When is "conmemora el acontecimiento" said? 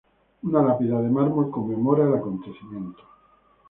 1.51-3.03